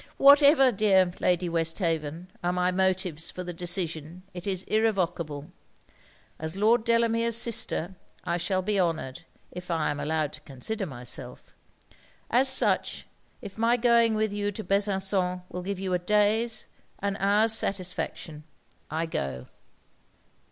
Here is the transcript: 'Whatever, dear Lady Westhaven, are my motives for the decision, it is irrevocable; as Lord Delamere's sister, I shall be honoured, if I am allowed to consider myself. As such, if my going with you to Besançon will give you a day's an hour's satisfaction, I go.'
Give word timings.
'Whatever, 0.17 0.71
dear 0.71 1.11
Lady 1.19 1.47
Westhaven, 1.47 2.31
are 2.43 2.51
my 2.51 2.71
motives 2.71 3.29
for 3.29 3.43
the 3.43 3.53
decision, 3.53 4.23
it 4.33 4.47
is 4.47 4.63
irrevocable; 4.63 5.51
as 6.39 6.55
Lord 6.55 6.83
Delamere's 6.83 7.35
sister, 7.37 7.93
I 8.23 8.37
shall 8.37 8.63
be 8.63 8.79
honoured, 8.79 9.25
if 9.51 9.69
I 9.69 9.91
am 9.91 9.99
allowed 9.99 10.33
to 10.33 10.41
consider 10.41 10.87
myself. 10.87 11.53
As 12.31 12.49
such, 12.49 13.05
if 13.43 13.59
my 13.59 13.77
going 13.77 14.15
with 14.15 14.33
you 14.33 14.51
to 14.53 14.63
Besançon 14.63 15.43
will 15.49 15.61
give 15.61 15.77
you 15.79 15.93
a 15.93 15.99
day's 15.99 16.65
an 16.97 17.15
hour's 17.17 17.53
satisfaction, 17.53 18.43
I 18.89 19.05
go.' 19.05 19.45